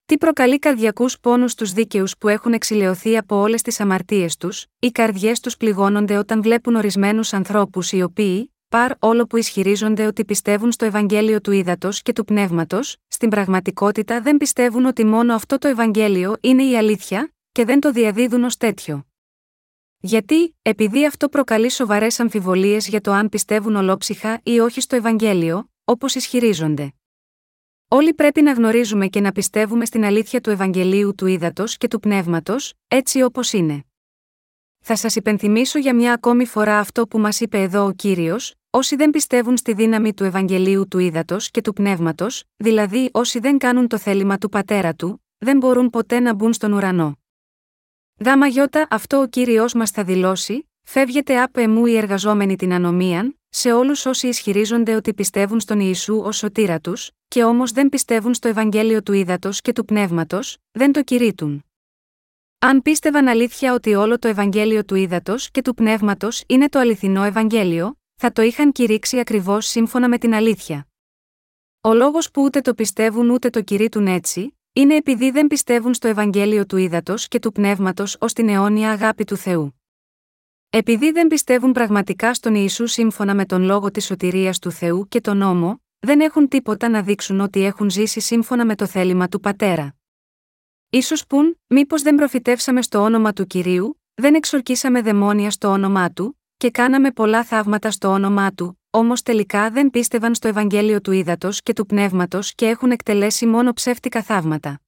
Τι 0.06 0.18
προκαλεί 0.18 0.58
καρδιακούς 0.58 1.20
πόνους 1.20 1.52
στους 1.52 1.72
δίκαιους 1.72 2.16
που 2.18 2.28
έχουν 2.28 2.52
εξηλαιωθεί 2.52 3.16
από 3.16 3.36
όλες 3.36 3.62
τις 3.62 3.80
αμαρτίες 3.80 4.36
τους, 4.36 4.66
οι 4.78 4.90
καρδιές 4.90 5.40
τους 5.40 5.56
πληγώνονται 5.56 6.16
όταν 6.16 6.42
βλέπουν 6.42 6.74
ορισμένους 6.74 7.32
ανθρώπους 7.32 7.92
οι 7.92 8.02
οποίοι, 8.02 8.54
παρ 8.68 8.92
όλο 8.98 9.26
που 9.26 9.36
ισχυρίζονται 9.36 10.06
ότι 10.06 10.24
πιστεύουν 10.24 10.72
στο 10.72 10.84
Ευαγγέλιο 10.84 11.40
του 11.40 11.52
ύδατο 11.52 11.88
και 11.92 12.12
του 12.12 12.24
πνεύματος, 12.24 12.96
στην 13.08 13.28
πραγματικότητα 13.28 14.20
δεν 14.20 14.36
πιστεύουν 14.36 14.84
ότι 14.84 15.04
μόνο 15.04 15.34
αυτό 15.34 15.58
το 15.58 15.68
Ευαγγέλιο 15.68 16.36
είναι 16.40 16.62
η 16.62 16.76
αλήθεια, 16.76 17.32
και 17.52 17.64
δεν 17.64 17.80
το 17.80 17.90
διαδίδουν 17.90 18.44
ως 18.44 18.56
τέτοιο. 18.56 19.06
Γιατί, 20.00 20.56
επειδή 20.62 21.06
αυτό 21.06 21.28
προκαλεί 21.28 21.70
σοβαρές 21.70 22.20
αμφιβολίες 22.20 22.88
για 22.88 23.00
το 23.00 23.12
αν 23.12 23.28
πιστεύουν 23.28 23.76
ολόψυχα 23.76 24.40
ή 24.42 24.58
όχι 24.58 24.80
στο 24.80 24.96
Ευαγγέλιο, 24.96 25.70
όπως 25.84 26.14
ισχυρίζονται. 26.14 26.92
Όλοι 27.88 28.14
πρέπει 28.14 28.42
να 28.42 28.52
γνωρίζουμε 28.52 29.06
και 29.06 29.20
να 29.20 29.32
πιστεύουμε 29.32 29.84
στην 29.84 30.04
αλήθεια 30.04 30.40
του 30.40 30.50
Ευαγγελίου 30.50 31.14
του 31.14 31.26
Ήδατος 31.26 31.76
και 31.76 31.88
του 31.88 32.00
Πνεύματος, 32.00 32.72
έτσι 32.88 33.22
όπως 33.22 33.52
είναι. 33.52 33.84
Θα 34.84 34.96
σας 34.96 35.16
υπενθυμίσω 35.16 35.78
για 35.78 35.94
μια 35.94 36.12
ακόμη 36.12 36.46
φορά 36.46 36.78
αυτό 36.78 37.06
που 37.06 37.18
μας 37.18 37.40
είπε 37.40 37.62
εδώ 37.62 37.84
ο 37.84 37.92
κύριος: 37.92 38.54
Όσοι 38.70 38.96
δεν 38.96 39.10
πιστεύουν 39.10 39.56
στη 39.56 39.72
δύναμη 39.72 40.14
του 40.14 40.24
Ευαγγελίου 40.24 40.88
του 40.88 40.98
Ήδατος 40.98 41.50
και 41.50 41.60
του 41.60 41.72
Πνεύματος, 41.72 42.44
δηλαδή 42.56 43.08
όσοι 43.12 43.38
δεν 43.38 43.58
κάνουν 43.58 43.88
το 43.88 43.98
θέλημα 43.98 44.38
του 44.38 44.48
πατέρα 44.48 44.94
του, 44.94 45.24
δεν 45.38 45.56
μπορούν 45.56 45.90
ποτέ 45.90 46.20
να 46.20 46.34
μπουν 46.34 46.52
στον 46.52 46.72
ουρανό. 46.72 47.18
Δάμα 48.18 48.46
γιώτα 48.46 48.86
αυτό 48.90 49.20
ο 49.20 49.26
κύριος 49.26 49.74
μας 49.74 49.90
θα 49.90 50.04
δηλώσει, 50.04 50.68
φεύγετε 50.82 51.40
απ' 51.42 51.56
εμού 51.56 51.86
οι 51.86 51.96
εργαζόμενοι 51.96 52.56
την 52.56 52.72
ανομίαν, 52.72 53.38
σε 53.48 53.72
όλους 53.72 54.06
όσοι 54.06 54.28
ισχυρίζονται 54.28 54.94
ότι 54.94 55.14
πιστεύουν 55.14 55.60
στον 55.60 55.80
Ιησού 55.80 56.20
ως 56.24 56.36
σωτήρα 56.36 56.80
τους, 56.80 57.10
και 57.28 57.44
όμως 57.44 57.72
δεν 57.72 57.88
πιστεύουν 57.88 58.34
στο 58.34 58.48
Ευαγγέλιο 58.48 59.02
του 59.02 59.12
ύδατο 59.12 59.50
και 59.52 59.72
του 59.72 59.84
πνεύματος, 59.84 60.56
δεν 60.70 60.92
το 60.92 61.02
κηρύττουν. 61.02 61.64
Αν 62.58 62.82
πίστευαν 62.82 63.28
αλήθεια 63.28 63.74
ότι 63.74 63.94
όλο 63.94 64.18
το 64.18 64.28
Ευαγγέλιο 64.28 64.84
του 64.84 64.94
ύδατο 64.94 65.34
και 65.50 65.62
του 65.62 65.74
πνεύματος 65.74 66.42
είναι 66.46 66.68
το 66.68 66.78
αληθινό 66.78 67.22
Ευαγγέλιο, 67.22 67.98
θα 68.14 68.32
το 68.32 68.42
είχαν 68.42 68.72
κηρύξει 68.72 69.18
ακριβώς 69.18 69.66
σύμφωνα 69.66 70.08
με 70.08 70.18
την 70.18 70.34
αλήθεια. 70.34 70.86
Ο 71.80 71.94
λόγος 71.94 72.30
που 72.30 72.42
ούτε 72.42 72.60
το 72.60 72.74
πιστεύουν 72.74 73.30
ούτε 73.30 73.50
το 73.50 73.62
κηρύττουν 73.62 74.06
έτσι, 74.06 74.55
είναι 74.76 74.94
επειδή 74.94 75.30
δεν 75.30 75.46
πιστεύουν 75.46 75.94
στο 75.94 76.08
Ευαγγέλιο 76.08 76.66
του 76.66 76.76
ύδατο 76.76 77.14
και 77.16 77.38
του 77.38 77.52
πνεύματος 77.52 78.16
ως 78.20 78.32
την 78.32 78.48
αιώνια 78.48 78.90
αγάπη 78.90 79.24
του 79.24 79.36
Θεού. 79.36 79.80
Επειδή 80.70 81.10
δεν 81.10 81.26
πιστεύουν 81.26 81.72
πραγματικά 81.72 82.34
στον 82.34 82.54
Ιησού 82.54 82.86
σύμφωνα 82.86 83.34
με 83.34 83.44
τον 83.44 83.62
λόγο 83.62 83.90
της 83.90 84.04
σωτηρίας 84.04 84.58
του 84.58 84.70
Θεού 84.70 85.08
και 85.08 85.20
τον 85.20 85.36
νόμο, 85.36 85.82
δεν 85.98 86.20
έχουν 86.20 86.48
τίποτα 86.48 86.88
να 86.88 87.02
δείξουν 87.02 87.40
ότι 87.40 87.64
έχουν 87.64 87.90
ζήσει 87.90 88.20
σύμφωνα 88.20 88.64
με 88.64 88.74
το 88.74 88.86
θέλημα 88.86 89.28
του 89.28 89.40
Πατέρα. 89.40 89.94
Ίσως 90.90 91.26
πουν, 91.26 91.60
μήπως 91.66 92.02
δεν 92.02 92.14
προφητεύσαμε 92.14 92.82
στο 92.82 92.98
όνομα 92.98 93.32
του 93.32 93.46
κυρίου, 93.46 94.02
δεν 94.14 94.34
εξορκίσαμε 94.34 95.02
δαιμόνια 95.02 95.50
στο 95.50 95.68
όνομά 95.68 96.10
του, 96.10 96.40
και 96.56 96.70
κάναμε 96.70 97.10
πολλά 97.10 97.44
θαύματα 97.44 97.90
στο 97.90 98.08
όνομά 98.08 98.52
του, 98.52 98.80
όμως 98.90 99.22
τελικά 99.22 99.70
δεν 99.70 99.90
πίστευαν 99.90 100.34
στο 100.34 100.48
Ευαγγέλιο 100.48 101.00
του 101.00 101.12
ύδατο 101.12 101.48
και 101.52 101.72
του 101.72 101.86
πνεύματος 101.86 102.54
και 102.54 102.66
έχουν 102.66 102.90
εκτελέσει 102.90 103.46
μόνο 103.46 103.72
ψεύτικα 103.72 104.22
θαύματα. 104.22 104.80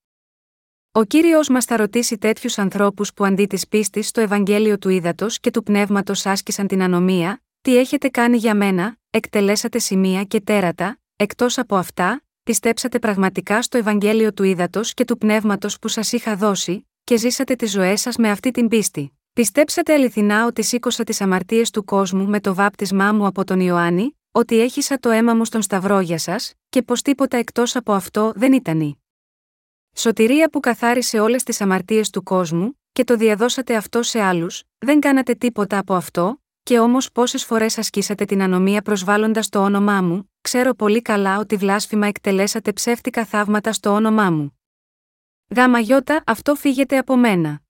Ο 0.93 1.05
κύριος 1.05 1.49
μας 1.49 1.65
θα 1.65 1.77
ρωτήσει 1.77 2.19
τέτοιους 2.19 2.59
ανθρώπους 2.59 3.13
που 3.13 3.25
αντί 3.25 3.47
της 3.47 3.69
πίστης 3.69 4.09
στο 4.09 4.21
Ευαγγέλιο 4.21 4.79
του 4.79 4.89
ύδατο 4.89 5.27
και 5.41 5.51
του 5.51 5.63
πνεύματος 5.63 6.27
άσκησαν 6.27 6.67
την 6.67 6.83
ανομία, 6.83 7.43
τι 7.61 7.79
έχετε 7.79 8.09
κάνει 8.09 8.37
για 8.37 8.55
μένα, 8.55 8.97
εκτελέσατε 9.11 9.79
σημεία 9.79 10.25
και 10.25 10.41
τέρατα, 10.41 11.01
εκτός 11.17 11.59
από 11.59 11.77
αυτά, 11.77 12.23
πιστέψατε 12.43 12.99
πραγματικά 12.99 13.63
στο 13.63 13.79
Ευαγγέλιο 13.79 14.33
του 14.33 14.43
ύδατο 14.43 14.81
και 14.85 15.05
του 15.05 15.19
πνεύματος 15.19 15.79
που 15.79 15.89
σας 15.89 16.13
είχα 16.13 16.37
δώσει, 16.37 16.89
και 17.05 17.17
ζήσατε 17.17 17.55
τις 17.55 17.71
ζωές 17.71 18.01
σας 18.01 18.17
με 18.17 18.31
αυτή 18.31 18.51
την 18.51 18.69
πίστη. 18.69 19.18
Πιστέψατε 19.39 19.93
αληθινά 19.93 20.47
ότι 20.47 20.63
σήκωσα 20.63 21.05
τις 21.05 21.21
αμαρτίες 21.21 21.71
του 21.71 21.85
κόσμου 21.85 22.27
με 22.27 22.41
το 22.41 22.55
βάπτισμά 22.55 23.13
μου 23.13 23.27
από 23.27 23.45
τον 23.45 23.61
Ιωάννη, 23.61 24.19
ότι 24.33 24.61
έχισα 24.61 24.99
το 24.99 25.11
αίμα 25.11 25.35
μου 25.35 25.45
στον 25.45 25.63
Σταυρό 25.63 26.01
για 26.01 26.19
σας, 26.19 26.55
και 26.69 26.83
πως 26.83 27.03
τίποτα 27.03 27.37
εκτός 27.37 27.77
από 27.77 27.93
αυτό 27.93 28.33
δεν 28.37 28.53
ήταν. 28.53 28.99
Σωτηρία 29.95 30.51
που 30.51 30.61
καθάρισε 30.61 31.21
όλες 31.21 31.43
τις 31.43 31.61
αμαρτίες 31.61 32.11
του 32.11 32.23
κόσμου, 32.23 32.81
και 32.93 33.05
το 33.05 33.17
διαδώσατε 33.17 33.77
αυτό 33.77 34.03
σε 34.03 34.21
άλλους, 34.21 34.63
δεν 34.79 35.01
κάνατε 35.01 35.35
τίποτα 35.35 35.79
από 35.79 35.95
αυτό, 35.95 36.43
και 36.63 36.79
όμως 36.79 37.13
πόσες 37.13 37.45
φορές 37.45 37.79
ασκήσατε 37.79 38.25
την 38.25 38.43
ανομία 38.43 38.83
προσβάλλοντας 38.83 39.49
το 39.49 39.63
όνομά 39.63 40.03
μου, 40.03 40.33
ξέρω 40.41 40.75
πολύ 40.75 41.03
καλά 41.03 41.39
ότι 41.39 41.57
βλάσφημα 41.57 42.07
εκτελέσατε 42.07 42.73
ψεύτικα 42.73 43.25
θαύματα 43.25 43.73
στο 43.73 43.91
όνομά 43.91 44.31
μου. 44.31 44.59
Γάμα 45.57 45.79
γιώτα, 45.79 46.23
αυτό 46.27 46.55
φύγεται 46.55 46.99
από 46.99 47.17
μένα. 47.17 47.63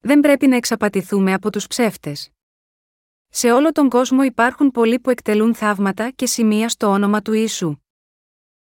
Δεν 0.00 0.20
πρέπει 0.20 0.46
να 0.46 0.56
εξαπατηθούμε 0.56 1.32
από 1.32 1.50
τους 1.50 1.66
ψεύτες. 1.66 2.30
Σε 3.28 3.52
όλο 3.52 3.72
τον 3.72 3.88
κόσμο 3.88 4.22
υπάρχουν 4.22 4.70
πολλοί 4.70 4.98
που 4.98 5.10
εκτελούν 5.10 5.54
θαύματα 5.54 6.10
και 6.10 6.26
σημεία 6.26 6.68
στο 6.68 6.86
όνομα 6.86 7.22
του 7.22 7.32
Ιησού. 7.32 7.76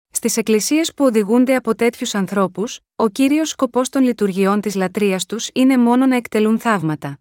Στις 0.10 0.38
εκκλησίες 0.38 0.94
που 0.94 1.06
οδηγούνται 1.06 1.56
από 1.56 1.76
τέτοιους 1.76 2.16
ανθρώπους, 2.16 2.80
ο 2.96 3.10
κύριος 3.10 3.50
σκοπός 3.50 3.90
των 3.90 4.04
λειτουργιών 4.04 4.62
της 4.62 4.76
λατρείας 4.76 5.26
τους 5.26 5.50
είναι 5.54 5.78
μόνο 5.78 6.06
να 6.06 6.16
εκτελούν 6.16 6.60
θαύματα. 6.60 7.20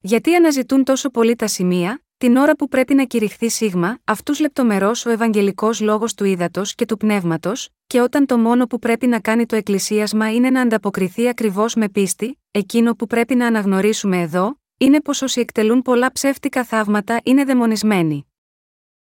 Γιατί 0.00 0.34
αναζητούν 0.34 0.84
τόσο 0.84 1.10
πολύ 1.10 1.36
τα 1.36 1.46
σημεία, 1.46 2.02
την 2.22 2.36
ώρα 2.36 2.56
που 2.56 2.68
πρέπει 2.68 2.94
να 2.94 3.04
κηρυχθεί 3.04 3.48
σίγμα, 3.48 3.98
αυτούς 4.04 4.40
λεπτομερό 4.40 4.92
ο 5.06 5.10
Ευαγγελικός 5.10 5.80
λόγος 5.80 6.14
του 6.14 6.24
ύδατο 6.24 6.62
και 6.74 6.84
του 6.84 6.96
πνεύματος, 6.96 7.68
και 7.86 8.00
όταν 8.00 8.26
το 8.26 8.38
μόνο 8.38 8.66
που 8.66 8.78
πρέπει 8.78 9.06
να 9.06 9.20
κάνει 9.20 9.46
το 9.46 9.56
εκκλησίασμα 9.56 10.32
είναι 10.32 10.50
να 10.50 10.60
ανταποκριθεί 10.60 11.28
ακριβώς 11.28 11.74
με 11.74 11.88
πίστη, 11.88 12.40
εκείνο 12.50 12.94
που 12.94 13.06
πρέπει 13.06 13.34
να 13.34 13.46
αναγνωρίσουμε 13.46 14.20
εδώ, 14.20 14.60
είναι 14.78 15.00
πως 15.00 15.22
όσοι 15.22 15.40
εκτελούν 15.40 15.82
πολλά 15.82 16.12
ψεύτικα 16.12 16.64
θαύματα 16.64 17.20
είναι 17.22 17.44
δαιμονισμένοι. 17.44 18.26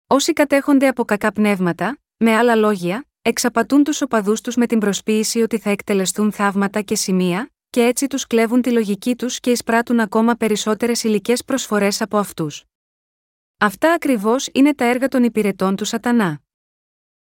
Όσοι 0.08 0.34
κατέχονται 0.34 0.88
από 0.88 1.06
κακά 1.06 1.32
πνεύματα, 1.32 2.00
με 2.18 2.36
άλλα 2.36 2.56
λόγια, 2.56 3.06
εξαπατούν 3.22 3.84
τους 3.84 4.02
οπαδούς 4.02 4.42
τους 4.42 4.56
με 4.56 4.66
την 4.66 4.80
προσποίηση 4.80 5.42
ότι 5.42 5.58
θα 5.58 5.70
εκτελεστούν 5.70 6.32
θαύματα 6.32 6.82
και 6.82 6.96
σημεία, 6.96 7.52
και 7.70 7.84
έτσι 7.84 8.08
τους 8.08 8.28
κλέβουν 8.28 8.62
τη 8.62 8.72
λογική 8.72 9.16
τους 9.16 9.40
και 9.40 9.52
εισπράττουν 9.52 10.00
ακόμα 10.00 10.36
περισσότερες 10.36 11.04
υλικές 11.04 11.44
προσφορές 11.44 12.02
από 12.02 12.18
αυτούς. 12.18 12.69
Αυτά 13.62 13.94
ακριβώς 13.94 14.50
είναι 14.54 14.76
τα 14.76 14.86
έργα 14.86 15.08
των 15.08 15.24
υπηρετών 15.24 15.76
του 15.76 15.86
Σατανά. 15.86 16.42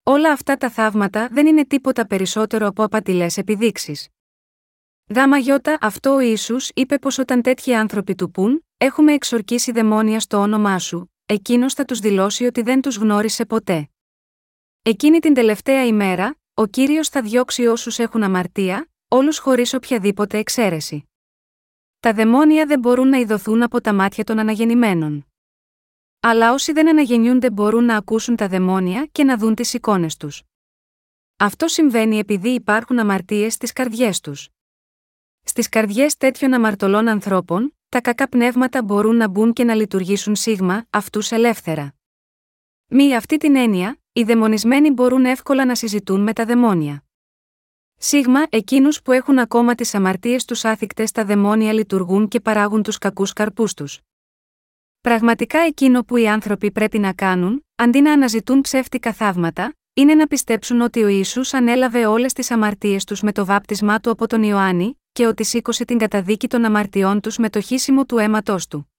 Όλα 0.04 0.32
αυτά 0.32 0.58
τα 0.58 0.70
θαύματα 0.70 1.28
δεν 1.32 1.48
είναι 1.48 1.66
τίποτα 1.66 2.08
περισσότερο 2.08 2.68
από 2.68 2.84
απατηλές 2.84 3.38
επιδείξεις. 3.38 4.08
Δάμα 5.06 5.38
γιώτα 5.38 5.78
αυτό 5.82 6.14
ο 6.14 6.20
Ιησούς 6.20 6.70
είπε 6.74 7.00
πως 7.00 7.18
όταν 7.18 7.42
τέτοιοι 7.42 7.74
άνθρωποι 7.74 8.16
του 8.16 8.32
πουν, 8.32 8.66
έχουμε 8.78 9.14
εξορκίσει 9.14 9.72
δαιμόνια 9.72 10.20
στο 10.20 10.38
όνομά 10.38 10.80
σου, 10.80 11.14
εκείνος 11.26 11.74
θα 11.74 11.86
τους 11.86 12.00
δηλώσει 12.00 12.46
ότι 12.46 12.62
δεν 12.62 12.82
τους 12.82 12.98
γνώρισε 12.98 13.46
ποτέ. 13.46 13.90
Εκείνη 14.82 15.20
την 15.20 15.34
τελευταία 15.34 15.86
ημέρα, 15.86 16.36
ο 16.54 16.66
κύριος 16.66 17.10
θα 17.10 17.22
διώξει 17.22 17.66
όσους 17.66 18.00
έχουν 18.00 18.24
αμαρτία, 18.24 18.90
όλους 19.08 19.38
χωρίς 19.38 19.74
οποιαδήποτε 19.74 20.38
εξαίρεση. 20.38 21.10
Τα 22.00 22.14
δαιμόνια 22.14 22.66
δεν 22.66 22.80
μπορούν 22.80 23.08
να 23.08 23.18
ειδωθούν 23.18 23.64
από 23.64 23.82
τα 23.82 23.94
μάτια 23.94 24.24
των 24.24 24.40
αναγεννημένων. 24.40 25.26
Αλλά 26.20 26.54
όσοι 26.54 26.72
δεν 26.72 26.90
αναγεννιούνται 26.90 27.52
μπορούν 27.52 27.86
να 27.86 27.98
ακούσουν 27.98 28.36
τα 28.36 28.48
δαιμόνια 28.48 29.08
και 29.12 29.24
να 29.24 29.38
δουν 29.38 29.56
τις 29.56 29.74
εικόνες 29.74 30.18
τους. 30.18 30.44
Αυτό 31.38 31.68
συμβαίνει 31.68 32.18
επειδή 32.18 32.50
υπάρχουν 32.50 33.00
αμαρτίες 33.00 33.54
στις 33.54 33.74
καρδιές 33.74 34.20
τους. 34.20 34.50
Στις 35.44 35.70
καρδιές 35.70 36.18
τέτοιων 36.18 36.54
αμαρτωλών 36.54 37.08
ανθρώπων, 37.08 37.78
τα 37.90 38.02
κακά 38.02 38.30
πνεύματα 38.30 38.84
μπορούν 38.84 39.16
να 39.16 39.28
μπουν 39.28 39.54
και 39.54 39.64
να 39.64 39.74
λειτουργήσουν 39.74 40.36
σίγμα, 40.36 40.86
αυτούς 40.90 41.32
ελεύθερα. 41.32 41.96
Μη 42.88 43.16
αυτή 43.16 43.38
την 43.38 43.56
έννοια, 43.56 44.00
οι 44.14 44.24
δαιμονισμένοι 44.24 44.92
μπορούν 44.92 45.26
εύκολα 45.26 45.66
να 45.66 45.76
συζητούν 45.76 46.22
με 46.22 46.34
τα 46.34 46.46
δαιμόνια. 46.46 47.04
Σίγμα, 47.98 48.46
εκείνους 48.50 49.02
που 49.02 49.12
έχουν 49.12 49.40
ακόμα 49.40 49.76
τις 49.76 49.96
αμαρτίες 49.96 50.46
τους 50.46 50.66
άθικτες 50.66 51.12
τα 51.12 51.26
δαιμόνια 51.26 51.74
λειτουργούν 51.74 52.28
και 52.28 52.40
παράγουν 52.40 52.84
τους 52.84 52.98
κακούς 52.98 53.34
καρπούς 53.34 53.74
τους. 53.74 54.00
Πραγματικά 55.02 55.60
εκείνο 55.60 56.04
που 56.04 56.18
οι 56.18 56.28
άνθρωποι 56.28 56.72
πρέπει 56.72 57.00
να 57.00 57.14
κάνουν, 57.14 57.66
αντί 57.76 58.02
να 58.02 58.12
αναζητούν 58.12 58.62
ψεύτικα 58.62 59.14
θαύματα, 59.14 59.76
είναι 59.94 60.16
να 60.16 60.28
πιστέψουν 60.28 60.82
ότι 60.82 61.04
ο 61.04 61.08
Ισού 61.08 61.42
ανέλαβε 61.52 62.06
όλες 62.06 62.34
τις 62.34 62.52
αμαρτίες 62.52 63.04
τους 63.04 63.22
με 63.22 63.32
το 63.32 63.46
βάπτισμά 63.46 64.00
του 64.00 64.10
από 64.10 64.28
τον 64.28 64.44
Ιωάννη, 64.44 65.00
και 65.12 65.26
ότι 65.26 65.44
σήκωσε 65.44 65.86
την 65.86 65.98
καταδίκη 65.98 66.48
των 66.48 66.66
αμαρτιών 66.66 67.22
τους 67.22 67.38
με 67.38 67.50
το 67.50 67.62
χύσιμο 67.62 68.06
του 68.06 68.18
αίματό 68.18 68.58
του. 68.70 68.92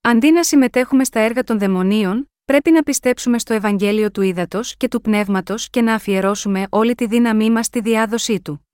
Αντί 0.00 0.30
να 0.30 0.42
συμμετέχουμε 0.42 1.04
στα 1.04 1.20
έργα 1.20 1.44
των 1.44 1.58
δαιμονίων, 1.58 2.30
πρέπει 2.44 2.70
να 2.70 2.82
πιστέψουμε 2.82 3.38
στο 3.38 3.54
Ευαγγέλιο 3.54 4.10
του 4.10 4.22
Ήδατος 4.22 4.76
και 4.76 4.88
του 4.88 5.00
Πνεύματος 5.00 5.70
και 5.70 5.82
να 5.82 5.94
αφιερώσουμε 5.94 6.66
όλη 6.70 6.94
τη 6.94 7.06
δύναμή 7.06 7.50
μας 7.50 7.66
στη 7.66 7.80
διάδοσή 7.80 8.40
του. 8.40 8.67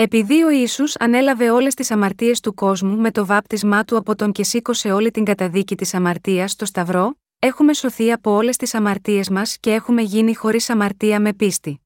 Επειδή 0.00 0.42
ο 0.42 0.50
ίσου 0.50 0.84
ανέλαβε 0.98 1.50
όλες 1.50 1.74
τις 1.74 1.90
αμαρτίες 1.90 2.40
του 2.40 2.54
κόσμου 2.54 2.96
με 2.96 3.10
το 3.10 3.26
βάπτισμά 3.26 3.84
του 3.84 3.96
από 3.96 4.14
τον 4.14 4.32
και 4.32 4.44
σήκωσε 4.44 4.92
όλη 4.92 5.10
την 5.10 5.24
καταδίκη 5.24 5.74
της 5.76 5.94
αμαρτίας 5.94 6.50
στο 6.50 6.64
Σταυρό, 6.64 7.18
έχουμε 7.38 7.72
σωθεί 7.74 8.12
από 8.12 8.30
όλες 8.30 8.56
τις 8.56 8.74
αμαρτίες 8.74 9.28
μας 9.28 9.56
και 9.60 9.72
έχουμε 9.72 10.02
γίνει 10.02 10.34
χωρίς 10.34 10.70
αμαρτία 10.70 11.20
με 11.20 11.32
πίστη. 11.32 11.80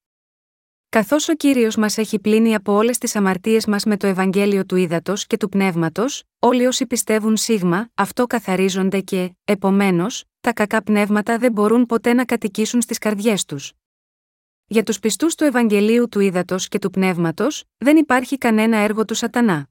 Καθώς 0.88 1.28
ο 1.28 1.34
κύριος 1.34 1.76
μας 1.76 1.98
έχει 1.98 2.18
πλύνει 2.18 2.54
από 2.54 2.72
όλες 2.72 2.98
τις 2.98 3.16
αμαρτίες 3.16 3.66
μας 3.66 3.84
με 3.84 3.96
το 3.96 4.06
Ευαγγέλιο 4.06 4.64
του 4.66 4.76
Ήδατος 4.76 5.26
και 5.26 5.36
του 5.36 5.48
Πνεύματος, 5.48 6.22
όλοι 6.38 6.66
όσοι 6.66 6.86
πιστεύουν 6.86 7.36
σίγμα, 7.36 7.88
αυτό 7.94 8.26
καθαρίζονται 8.26 9.00
και, 9.00 9.36
επομένως, 9.44 10.24
τα 10.40 10.52
κακά 10.52 10.82
πνεύματα 10.82 11.38
δεν 11.38 11.52
μπορούν 11.52 11.86
ποτέ 11.86 12.12
να 12.12 12.24
κατοικήσουν 12.24 12.80
στις 12.80 12.98
καρδιές 12.98 13.44
τους. 13.44 13.72
Για 14.72 14.82
τους 14.82 14.98
πιστούς 14.98 15.34
του 15.34 15.44
Ευαγγελίου 15.44 16.08
του 16.08 16.20
Ήδατος 16.20 16.68
και 16.68 16.78
του 16.78 16.90
Πνεύματος, 16.90 17.64
δεν 17.78 17.96
υπάρχει 17.96 18.38
κανένα 18.38 18.76
έργο 18.76 19.04
του 19.04 19.14
Σατανά. 19.14 19.68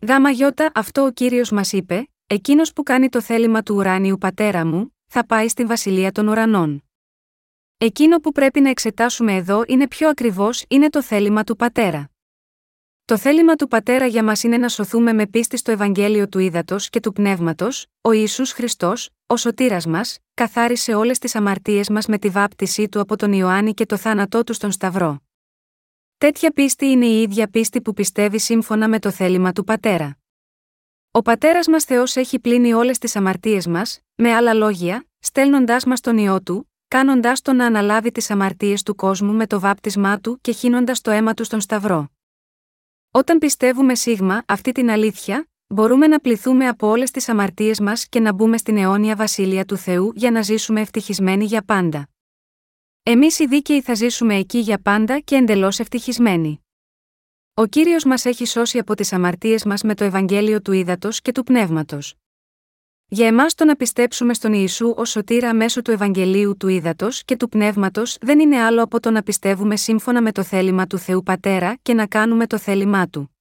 Γάμα 0.00 0.30
γιώτα 0.30 0.70
αυτό 0.74 1.04
ο 1.04 1.10
κύριος 1.10 1.50
μας 1.50 1.72
είπε, 1.72 2.08
Εκείνος 2.26 2.72
που 2.72 2.82
κάνει 2.82 3.08
το 3.08 3.20
θέλημα 3.20 3.62
του 3.62 3.74
ουράνιου 3.74 4.18
πατέρα 4.18 4.66
μου, 4.66 4.96
θα 5.06 5.26
πάει 5.26 5.48
στη 5.48 5.64
βασιλεία 5.64 6.12
των 6.12 6.28
ουρανών. 6.28 6.84
Εκείνο 7.78 8.18
που 8.18 8.32
πρέπει 8.32 8.60
να 8.60 8.68
εξετάσουμε 8.68 9.34
εδώ 9.34 9.62
είναι 9.66 9.88
πιο 9.88 10.08
ακριβώς 10.08 10.64
είναι 10.68 10.88
το 10.88 11.02
θέλημα 11.02 11.44
του 11.44 11.56
πατέρα. 11.56 12.10
Το 13.06 13.18
θέλημα 13.18 13.54
του 13.54 13.68
πατέρα 13.68 14.06
για 14.06 14.24
μας 14.24 14.42
είναι 14.42 14.56
να 14.56 14.68
σωθούμε 14.68 15.12
με 15.12 15.26
πίστη 15.26 15.56
στο 15.56 15.70
Ευαγγέλιο 15.70 16.28
του 16.28 16.38
Ήδατος 16.38 16.88
και 16.88 17.00
του 17.00 17.12
Πνεύματος, 17.12 17.86
ο 18.00 18.12
Ιησούς 18.12 18.52
Χριστός, 18.52 19.10
ο 19.26 19.36
σωτήρας 19.36 19.86
μας, 19.86 20.18
καθάρισε 20.34 20.94
όλες 20.94 21.18
τις 21.18 21.34
αμαρτίες 21.34 21.88
μας 21.88 22.06
με 22.06 22.18
τη 22.18 22.28
βάπτισή 22.28 22.88
του 22.88 23.00
από 23.00 23.16
τον 23.16 23.32
Ιωάννη 23.32 23.74
και 23.74 23.86
το 23.86 23.96
θάνατό 23.96 24.44
του 24.44 24.52
στον 24.52 24.72
Σταυρό. 24.72 25.22
Τέτοια 26.18 26.50
πίστη 26.50 26.86
είναι 26.86 27.06
η 27.06 27.22
ίδια 27.22 27.48
πίστη 27.48 27.80
που 27.80 27.92
πιστεύει 27.92 28.38
σύμφωνα 28.38 28.88
με 28.88 28.98
το 28.98 29.10
θέλημα 29.10 29.52
του 29.52 29.64
πατέρα. 29.64 30.18
Ο 31.10 31.22
πατέρας 31.22 31.66
μας 31.66 31.84
Θεός 31.84 32.16
έχει 32.16 32.38
πλύνει 32.38 32.72
όλες 32.72 32.98
τις 32.98 33.16
αμαρτίες 33.16 33.66
μας, 33.66 34.00
με 34.14 34.32
άλλα 34.32 34.54
λόγια, 34.54 35.06
στέλνοντάς 35.18 35.84
μας 35.84 36.00
τον 36.00 36.18
ιό 36.18 36.42
του, 36.42 36.70
κάνοντάς 36.88 37.40
τον 37.42 37.56
να 37.56 37.66
αναλάβει 37.66 38.12
τις 38.12 38.30
αμαρτίες 38.30 38.82
του 38.82 38.94
κόσμου 38.94 39.32
με 39.32 39.46
το 39.46 39.60
βάπτισμά 39.60 40.20
του 40.20 40.38
και 40.40 40.52
χύνοντας 40.52 41.00
το 41.00 41.10
αίμα 41.10 41.34
του 41.34 41.44
στον 41.44 41.60
Σταυρό. 41.60 42.13
Όταν 43.16 43.38
πιστεύουμε 43.38 43.94
σίγμα 43.94 44.42
αυτή 44.46 44.72
την 44.72 44.90
αλήθεια, 44.90 45.48
μπορούμε 45.66 46.06
να 46.06 46.18
πληθούμε 46.18 46.68
από 46.68 46.88
όλες 46.88 47.10
τις 47.10 47.28
αμαρτίες 47.28 47.80
μας 47.80 48.08
και 48.08 48.20
να 48.20 48.32
μπούμε 48.32 48.56
στην 48.56 48.76
αιώνια 48.76 49.16
βασίλεια 49.16 49.64
του 49.64 49.76
Θεού 49.76 50.12
για 50.14 50.30
να 50.30 50.42
ζήσουμε 50.42 50.80
ευτυχισμένοι 50.80 51.44
για 51.44 51.64
πάντα. 51.64 52.08
Εμείς 53.02 53.38
οι 53.38 53.46
δίκαιοι 53.46 53.80
θα 53.80 53.94
ζήσουμε 53.94 54.34
εκεί 54.36 54.58
για 54.58 54.78
πάντα 54.78 55.20
και 55.20 55.34
εντελώς 55.36 55.78
ευτυχισμένοι. 55.78 56.64
Ο 57.54 57.66
κύριος 57.66 58.04
μας 58.04 58.24
έχει 58.24 58.46
σώσει 58.46 58.78
από 58.78 58.94
τις 58.94 59.12
αμαρτίες 59.12 59.64
μας 59.64 59.82
με 59.82 59.94
το 59.94 60.04
Ευαγγέλιο 60.04 60.62
του 60.62 60.72
Ήδατος 60.72 61.20
και 61.20 61.32
του 61.32 61.42
Πνεύματος. 61.42 62.14
Για 63.08 63.26
εμάς 63.26 63.54
το 63.54 63.64
να 63.64 63.76
πιστέψουμε 63.76 64.34
στον 64.34 64.52
Ιησού 64.52 64.94
ως 64.96 65.10
σωτήρα 65.10 65.54
μέσω 65.54 65.82
του 65.82 65.90
Ευαγγελίου 65.90 66.56
του 66.56 66.68
Ήδατος 66.68 67.24
και 67.24 67.36
του 67.36 67.48
Πνεύματος 67.48 68.16
δεν 68.20 68.40
είναι 68.40 68.60
άλλο 68.60 68.82
από 68.82 69.00
το 69.00 69.10
να 69.10 69.22
πιστεύουμε 69.22 69.76
σύμφωνα 69.76 70.22
με 70.22 70.32
το 70.32 70.42
θέλημα 70.42 70.86
του 70.86 70.98
Θεού 70.98 71.22
Πατέρα 71.22 71.76
και 71.82 71.94
να 71.94 72.06
κάνουμε 72.06 72.46
το 72.46 72.58
θέλημά 72.58 73.08
του. 73.08 73.36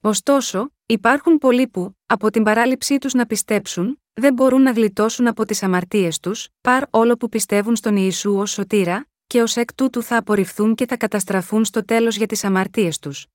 Ωστόσο, 0.00 0.70
υπάρχουν 0.86 1.38
πολλοί 1.38 1.68
που, 1.68 1.96
από 2.06 2.30
την 2.30 2.42
παράληψή 2.42 2.98
τους 2.98 3.12
να 3.12 3.26
πιστέψουν, 3.26 4.02
δεν 4.12 4.34
μπορούν 4.34 4.62
να 4.62 4.70
γλιτώσουν 4.70 5.26
από 5.26 5.44
τις 5.44 5.62
αμαρτίες 5.62 6.20
τους, 6.20 6.48
παρ 6.60 6.82
όλο 6.90 7.16
που 7.16 7.28
πιστεύουν 7.28 7.76
στον 7.76 7.96
Ιησού 7.96 8.36
ως 8.36 8.50
σωτήρα, 8.50 9.06
και 9.26 9.42
ως 9.42 9.56
εκ 9.56 9.74
τούτου 9.74 10.02
θα 10.02 10.16
απορριφθούν 10.16 10.74
και 10.74 10.86
θα 10.86 10.96
καταστραφούν 10.96 11.64
στο 11.64 11.84
τέλος 11.84 12.16
για 12.16 12.26
τις 12.26 12.44
αμαρτίες 12.44 12.98
τους. 12.98 13.26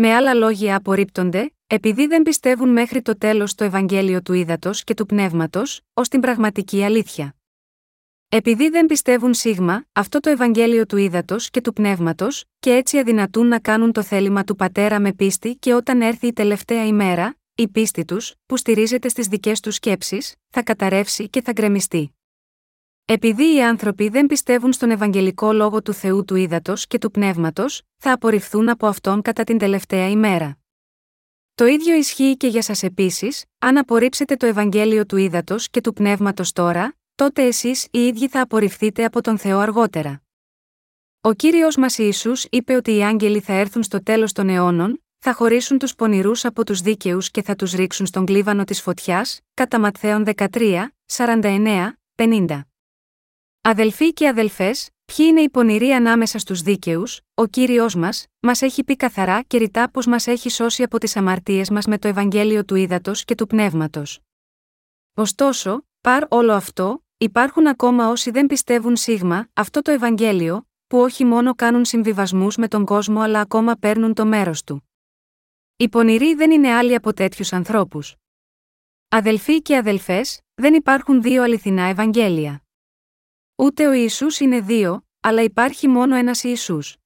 Με 0.00 0.14
άλλα 0.14 0.34
λόγια 0.34 0.76
απορρίπτονται, 0.76 1.54
επειδή 1.66 2.06
δεν 2.06 2.22
πιστεύουν 2.22 2.68
μέχρι 2.68 3.02
το 3.02 3.18
τέλος 3.18 3.54
το 3.54 3.64
Ευαγγέλιο 3.64 4.22
του 4.22 4.32
Ήδατος 4.32 4.84
και 4.84 4.94
του 4.94 5.06
Πνεύματος, 5.06 5.80
ως 5.94 6.08
την 6.08 6.20
πραγματική 6.20 6.82
αλήθεια. 6.82 7.36
Επειδή 8.28 8.68
δεν 8.68 8.86
πιστεύουν 8.86 9.34
σίγμα, 9.34 9.84
αυτό 9.92 10.20
το 10.20 10.30
Ευαγγέλιο 10.30 10.86
του 10.86 10.96
Ήδατος 10.96 11.50
και 11.50 11.60
του 11.60 11.72
Πνεύματος, 11.72 12.44
και 12.58 12.70
έτσι 12.70 12.98
αδυνατούν 12.98 13.46
να 13.46 13.58
κάνουν 13.58 13.92
το 13.92 14.02
θέλημα 14.02 14.44
του 14.44 14.56
Πατέρα 14.56 15.00
με 15.00 15.12
πίστη 15.12 15.54
και 15.54 15.74
όταν 15.74 16.00
έρθει 16.00 16.26
η 16.26 16.32
τελευταία 16.32 16.86
ημέρα, 16.86 17.36
η 17.54 17.68
πίστη 17.68 18.04
τους, 18.04 18.34
που 18.46 18.56
στηρίζεται 18.56 19.08
στις 19.08 19.26
δικές 19.26 19.60
τους 19.60 19.74
σκέψεις, 19.74 20.34
θα 20.50 20.62
καταρρεύσει 20.62 21.28
και 21.28 21.42
θα 21.42 21.52
γκρεμιστεί. 21.52 22.17
Επειδή 23.10 23.54
οι 23.54 23.62
άνθρωποι 23.62 24.08
δεν 24.08 24.26
πιστεύουν 24.26 24.72
στον 24.72 24.90
Ευαγγελικό 24.90 25.52
λόγο 25.52 25.82
του 25.82 25.92
Θεού 25.92 26.24
του 26.24 26.36
Ήδατος 26.36 26.86
και 26.86 26.98
του 26.98 27.10
Πνεύματος, 27.10 27.82
θα 27.96 28.12
απορριφθούν 28.12 28.68
από 28.68 28.86
αυτόν 28.86 29.22
κατά 29.22 29.44
την 29.44 29.58
τελευταία 29.58 30.08
ημέρα. 30.08 30.58
Το 31.54 31.66
ίδιο 31.66 31.94
ισχύει 31.94 32.36
και 32.36 32.46
για 32.46 32.62
σας 32.62 32.82
επίσης, 32.82 33.44
αν 33.58 33.76
απορρίψετε 33.76 34.36
το 34.36 34.46
Ευαγγέλιο 34.46 35.06
του 35.06 35.16
Ήδατος 35.16 35.70
και 35.70 35.80
του 35.80 35.92
Πνεύματος 35.92 36.52
τώρα, 36.52 36.96
τότε 37.14 37.42
εσείς 37.42 37.86
οι 37.90 37.98
ίδιοι 37.98 38.28
θα 38.28 38.40
απορριφθείτε 38.40 39.04
από 39.04 39.20
τον 39.20 39.38
Θεό 39.38 39.58
αργότερα. 39.58 40.22
Ο 41.20 41.32
κύριος 41.32 41.76
μας 41.76 41.98
Ισού 41.98 42.32
είπε 42.50 42.74
ότι 42.74 42.96
οι 42.96 43.04
άγγελοι 43.04 43.40
θα 43.40 43.52
έρθουν 43.52 43.82
στο 43.82 44.02
τέλος 44.02 44.32
των 44.32 44.48
αιώνων, 44.48 45.04
θα 45.18 45.34
χωρίσουν 45.34 45.78
τους 45.78 45.94
πονηρούς 45.94 46.44
από 46.44 46.64
τους 46.64 46.80
δίκαιους 46.80 47.30
και 47.30 47.42
θα 47.42 47.54
τους 47.54 47.72
ρίξουν 47.72 48.06
στον 48.06 48.24
κλίβανο 48.24 48.64
της 48.64 48.82
φωτιάς, 48.82 49.40
κατά 49.54 49.80
Ματθαίων 49.80 50.24
13, 50.24 50.88
49, 51.06 51.92
50. 52.14 52.60
Αδελφοί 53.70 54.12
και 54.12 54.28
αδελφές, 54.28 54.90
ποιοι 55.04 55.26
είναι 55.28 55.40
οι 55.40 55.50
πονηροί 55.50 55.90
ανάμεσα 55.90 56.38
στους 56.38 56.62
δίκαιους, 56.62 57.20
ο 57.34 57.46
κύριος 57.46 57.94
μας, 57.94 58.26
μας 58.40 58.62
έχει 58.62 58.84
πει 58.84 58.96
καθαρά 58.96 59.42
και 59.42 59.58
ρητά 59.58 59.90
πως 59.90 60.06
μας 60.06 60.26
έχει 60.26 60.50
σώσει 60.50 60.82
από 60.82 60.98
τις 60.98 61.16
αμαρτίες 61.16 61.70
μας 61.70 61.86
με 61.86 61.98
το 61.98 62.08
Ευαγγέλιο 62.08 62.64
του 62.64 62.74
Ήδατος 62.74 63.24
και 63.24 63.34
του 63.34 63.46
Πνεύματος. 63.46 64.20
Ωστόσο, 65.14 65.86
παρ 66.00 66.24
όλο 66.28 66.52
αυτό, 66.52 67.04
υπάρχουν 67.18 67.66
ακόμα 67.66 68.08
όσοι 68.08 68.30
δεν 68.30 68.46
πιστεύουν 68.46 68.96
σίγμα 68.96 69.48
αυτό 69.52 69.82
το 69.82 69.90
Ευαγγέλιο, 69.90 70.68
που 70.86 70.98
όχι 70.98 71.24
μόνο 71.24 71.54
κάνουν 71.54 71.84
συμβιβασμούς 71.84 72.56
με 72.56 72.68
τον 72.68 72.84
κόσμο 72.84 73.20
αλλά 73.20 73.40
ακόμα 73.40 73.74
παίρνουν 73.74 74.14
το 74.14 74.26
μέρος 74.26 74.64
του. 74.64 74.88
Οι 75.76 75.88
πονηροί 75.88 76.34
δεν 76.34 76.50
είναι 76.50 76.72
άλλοι 76.72 76.94
από 76.94 77.12
τέτοιους 77.14 77.52
ανθρώπους. 77.52 78.14
Αδελφοί 79.08 79.62
και 79.62 79.76
αδελφές, 79.76 80.40
δεν 80.54 80.74
υπάρχουν 80.74 81.22
δύο 81.22 81.42
αληθινά 81.42 81.82
Ευαγγέλια. 81.82 82.62
Ούτε 83.60 83.86
ο 83.86 83.92
Ιησούς 83.92 84.40
είναι 84.40 84.60
δύο, 84.60 85.06
αλλά 85.20 85.42
υπάρχει 85.42 85.88
μόνο 85.88 86.16
ένας 86.16 86.44
Ιησούς. 86.44 86.96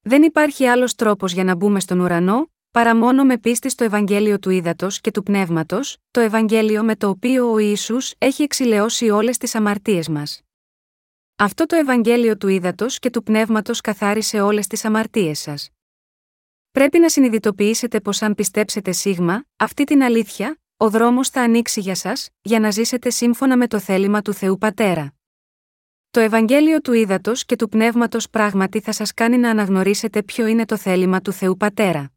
Δεν 0.00 0.22
υπάρχει 0.22 0.66
άλλος 0.66 0.94
τρόπος 0.94 1.32
για 1.32 1.44
να 1.44 1.54
μπούμε 1.54 1.80
στον 1.80 2.00
ουρανό, 2.00 2.52
παρά 2.70 2.96
μόνο 2.96 3.24
με 3.24 3.38
πίστη 3.38 3.68
στο 3.68 3.84
Ευαγγέλιο 3.84 4.38
του 4.38 4.50
Ήδατος 4.50 5.00
και 5.00 5.10
του 5.10 5.22
Πνεύματος, 5.22 5.96
το 6.10 6.20
Ευαγγέλιο 6.20 6.84
με 6.84 6.96
το 6.96 7.08
οποίο 7.08 7.52
ο 7.52 7.58
Ιησούς 7.58 8.14
έχει 8.18 8.42
εξηλαιώσει 8.42 9.10
όλες 9.10 9.36
τις 9.38 9.54
αμαρτίες 9.54 10.08
μας. 10.08 10.40
Αυτό 11.36 11.66
το 11.66 11.76
Ευαγγέλιο 11.76 12.36
του 12.36 12.48
Ήδατος 12.48 12.98
και 12.98 13.10
του 13.10 13.22
Πνεύματος 13.22 13.80
καθάρισε 13.80 14.40
όλες 14.40 14.66
τις 14.66 14.84
αμαρτίες 14.84 15.38
σας. 15.38 15.70
Πρέπει 16.70 16.98
να 16.98 17.08
συνειδητοποιήσετε 17.08 18.00
πως 18.00 18.22
αν 18.22 18.34
πιστέψετε 18.34 18.92
σίγμα, 18.92 19.44
αυτή 19.56 19.84
την 19.84 20.02
αλήθεια, 20.02 20.60
ο 20.76 20.90
δρόμος 20.90 21.28
θα 21.28 21.40
ανοίξει 21.40 21.80
για 21.80 21.94
σας, 21.94 22.28
για 22.42 22.60
να 22.60 22.70
ζήσετε 22.70 23.10
σύμφωνα 23.10 23.56
με 23.56 23.66
το 23.66 23.78
θέλημα 23.78 24.22
του 24.22 24.32
Θεού 24.32 24.58
Πατέρα. 24.58 25.14
Το 26.12 26.20
Ευαγγέλιο 26.20 26.80
του 26.80 26.92
Ήδατος 26.92 27.44
και 27.44 27.56
του 27.56 27.68
Πνεύματος 27.68 28.30
πράγματι 28.30 28.80
θα 28.80 28.92
σας 28.92 29.14
κάνει 29.14 29.38
να 29.38 29.50
αναγνωρίσετε 29.50 30.22
ποιο 30.22 30.46
είναι 30.46 30.64
το 30.64 30.76
θέλημα 30.76 31.20
του 31.20 31.32
Θεού 31.32 31.56
Πατέρα. 31.56 32.10